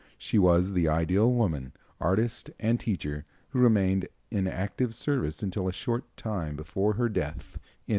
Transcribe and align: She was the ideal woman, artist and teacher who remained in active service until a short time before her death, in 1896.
She 0.17 0.39
was 0.39 0.73
the 0.73 0.89
ideal 0.89 1.31
woman, 1.31 1.73
artist 1.99 2.49
and 2.59 2.79
teacher 2.79 3.23
who 3.49 3.59
remained 3.59 4.07
in 4.31 4.47
active 4.47 4.95
service 4.95 5.43
until 5.43 5.67
a 5.67 5.73
short 5.73 6.05
time 6.17 6.55
before 6.55 6.93
her 6.93 7.07
death, 7.07 7.59
in 7.85 7.89
1896. 7.89 7.89